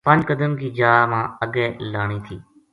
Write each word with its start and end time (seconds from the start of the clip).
پنج 0.05 0.21
قدم 0.29 0.51
کی 0.59 0.69
جا 0.77 0.93
ما 1.11 1.21
اگے 1.43 1.65
لانی 1.91 2.19
تھی۔ 2.25 2.37